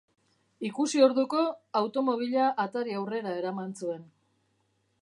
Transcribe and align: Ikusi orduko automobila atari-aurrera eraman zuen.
Ikusi 0.69 1.03
orduko 1.07 1.43
automobila 1.81 2.49
atari-aurrera 2.65 3.39
eraman 3.43 3.79
zuen. 3.83 4.07